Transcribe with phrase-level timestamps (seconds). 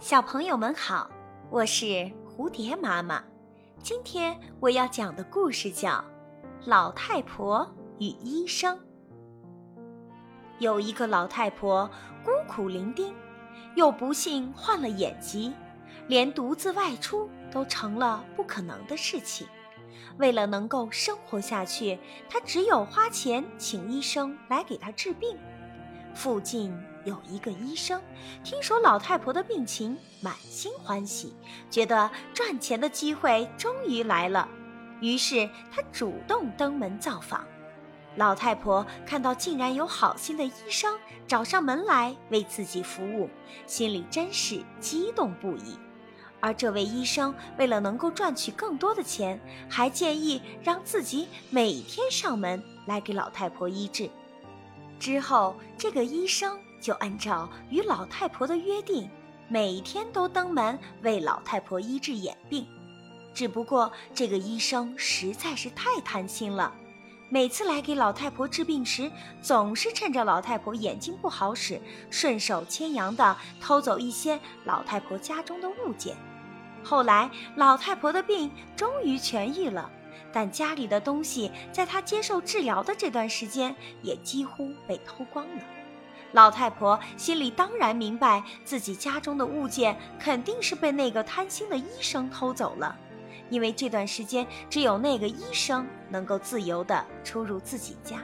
[0.00, 1.10] 小朋友们好，
[1.50, 3.22] 我是蝴蝶妈妈。
[3.82, 5.90] 今天我要讲的故事叫
[6.64, 8.78] 《老太婆与医生》。
[10.58, 11.86] 有一个老太婆
[12.24, 13.12] 孤苦伶仃，
[13.74, 15.52] 又不幸患了眼疾，
[16.08, 19.46] 连独自外出都成了不可能的事情。
[20.16, 25.36] 为了能够生活下去，她只有花钱请医生来给她治病。
[26.14, 26.74] 附近
[27.04, 28.00] 有一个医生，
[28.44, 31.34] 听说老太婆的病情，满心欢喜，
[31.70, 34.48] 觉得赚钱的机会终于来了，
[35.00, 37.46] 于是他主动登门造访。
[38.16, 43.30] 老太婆看到竟然有好心的医生找上门来为自己服务，
[43.66, 45.78] 心里真是激动不已。
[46.40, 49.38] 而这位医生为了能够赚取更多的钱，
[49.68, 54.10] 还建议让自己每天上门来给老太婆医治。
[55.00, 59.08] 之后，这个医生就按照与老太婆的约定，
[59.48, 62.66] 每天都登门为老太婆医治眼病。
[63.32, 66.70] 只不过，这个医生实在是太贪心了，
[67.30, 71.80] 每次来给老太婆治病时，总是趁着老太婆眼睛不好使，
[72.10, 76.14] 顺手牵羊的偷走一些老太婆家中的物件。
[76.84, 79.90] 后来，老太婆的病终于痊愈了。
[80.32, 85.62] 但家里的东西在他接受治疗的这段时间也几乎被偷光了。
[86.32, 92.96] 老太婆心里当然明白，自己家中的物件肯定是被那个贪心的医生偷走了，
[93.48, 98.18] 因为这段时间只有那个医生能够自由地出入自己家。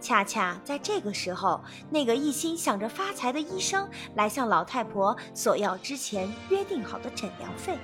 [0.00, 7.76] 恰恰在这个时候，那个一心想着发财的医生来向老太婆索要之前约定好的诊疗费。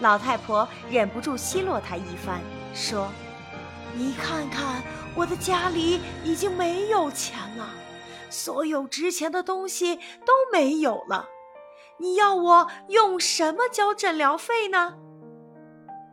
[0.00, 2.40] 老太婆忍不住奚落他一番。
[2.74, 3.08] 说
[3.96, 4.82] ：“你看看，
[5.14, 7.70] 我的家里已经没有钱了，
[8.28, 11.28] 所有值钱的东西都没有了。
[11.98, 14.94] 你要我用什么交诊疗费呢？”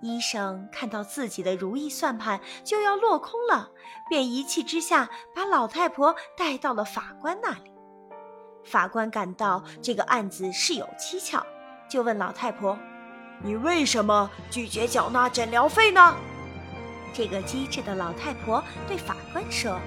[0.01, 3.72] 医生看到自己的如意算盘就要落空了，
[4.09, 7.72] 便一气之下把老太婆带到了法官那里。
[8.66, 11.45] 法官感到这个案子事有蹊跷，
[11.89, 12.77] 就问老太婆
[13.43, 16.15] ：“你为什么拒绝缴纳诊疗费呢？”
[17.13, 19.77] 这个机智的老太婆对法官说：“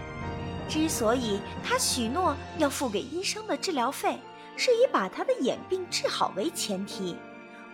[0.69, 4.21] 之所以她许诺要付给医生的治疗费，
[4.57, 7.17] 是以把她的眼病治好为前提。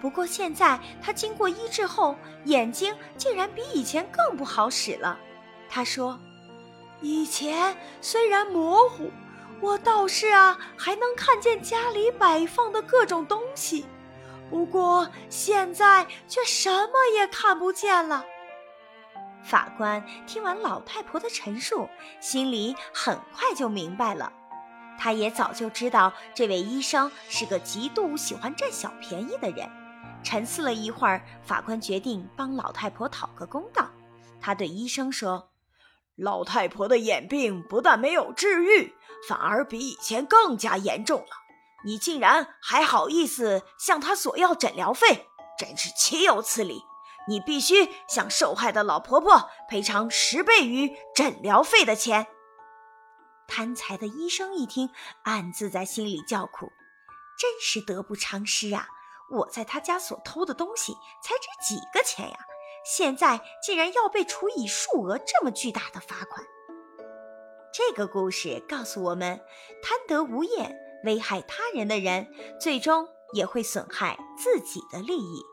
[0.01, 2.17] 不过现在她经过医治后，
[2.47, 5.19] 眼睛竟然比以前更不好使了。”
[5.69, 6.19] 她说
[7.03, 9.11] ：“以前虽然模糊，
[9.61, 13.85] 我倒是啊还能看见家里摆放的各种东西，
[14.53, 18.27] 不过现在却什么也看不见了。”
[19.43, 21.89] 法官听完老太婆的陈述，
[22.21, 24.31] 心里很快就明白了。
[24.99, 29.69] 他也早就知道这位医生是个极度喜欢占小便宜的人。
[30.23, 33.89] 沉思了一会儿，法官决定帮老太婆讨个公道。
[34.39, 35.51] 他对医生说
[36.15, 38.95] ：“老太婆的眼病不但没有治愈，
[39.27, 41.42] 反而比以前更加严重了。
[41.85, 45.29] 你竟然还好意思向他索要诊疗费，
[45.59, 46.83] 真是岂有此理！”
[47.29, 52.27] 你必须向受害的老婆婆赔偿十倍于诊疗费的钱。
[53.47, 54.91] 贪财的医生一听，
[55.23, 56.73] 暗自在心里叫苦
[57.39, 58.89] ：“真是得不偿失啊！
[59.31, 62.37] 我在他家所偷的东西才值几个钱呀，
[62.85, 66.45] 现在竟然要被处以数额这么巨大的罚款。”
[67.73, 69.41] 这个故事告诉我们：
[69.81, 72.27] 贪得无厌、危害他人的人，
[72.61, 75.52] 最终也会损害自己的利益。